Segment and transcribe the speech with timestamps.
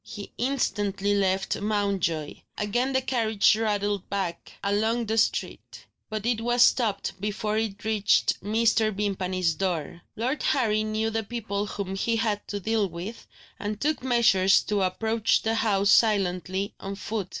[0.03, 2.37] He instantly left Mountjoy.
[2.57, 8.41] Again the carriage rattled back along the street; but it was stopped before it reached
[8.43, 8.91] Mr.
[8.91, 10.01] Vimpany's door.
[10.15, 13.27] Lord Harry knew the people whom he had to deal with,
[13.59, 17.29] and took measures to approach the house silently, on foot.